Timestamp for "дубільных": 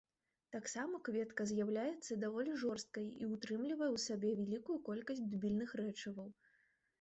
5.35-5.77